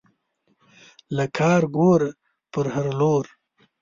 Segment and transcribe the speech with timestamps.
[1.15, 2.09] له کارکوړه
[2.51, 3.25] پر هر لور